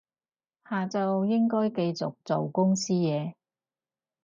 [0.67, 3.35] 下晝應該繼續做公司嘢